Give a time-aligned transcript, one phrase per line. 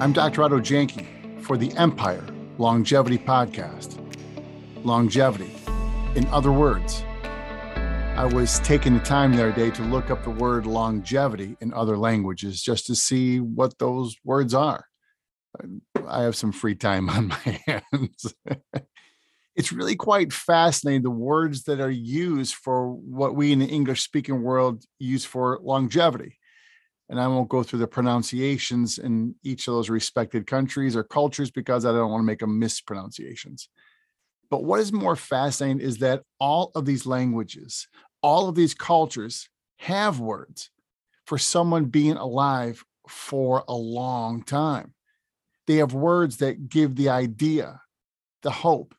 [0.00, 0.44] I'm Dr.
[0.44, 1.04] Otto Janke
[1.42, 2.24] for the Empire
[2.56, 3.98] Longevity Podcast.
[4.84, 5.50] Longevity.
[6.14, 10.30] In other words, I was taking the time the other day to look up the
[10.30, 14.86] word longevity in other languages just to see what those words are.
[16.06, 18.34] I have some free time on my hands.
[19.56, 24.02] it's really quite fascinating the words that are used for what we in the English
[24.02, 26.38] speaking world use for longevity.
[27.10, 31.50] And I won't go through the pronunciations in each of those respected countries or cultures
[31.50, 33.68] because I don't want to make them mispronunciations.
[34.50, 37.88] But what is more fascinating is that all of these languages,
[38.22, 40.70] all of these cultures have words
[41.26, 44.94] for someone being alive for a long time.
[45.66, 47.80] They have words that give the idea,
[48.42, 48.94] the hope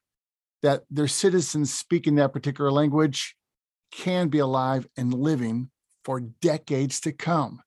[0.62, 3.36] that their citizens speaking that particular language
[3.92, 5.72] can be alive and living
[6.04, 7.62] for decades to come.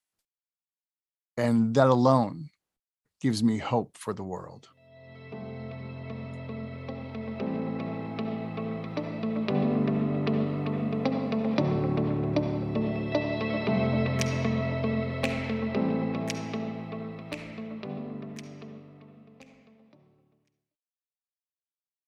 [1.37, 2.51] And that alone
[3.21, 4.69] gives me hope for the world.